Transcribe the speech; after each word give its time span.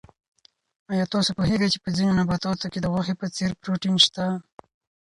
آیا 0.91 1.05
تاسو 1.13 1.29
پوهېږئ 1.37 1.67
چې 1.73 1.79
په 1.83 1.89
ځینو 1.97 2.11
نباتاتو 2.19 2.65
کې 2.71 2.79
د 2.81 2.85
غوښې 2.93 3.15
په 3.21 3.27
څېر 3.35 3.51
پروټین 3.61 3.95
شته؟ 4.05 4.25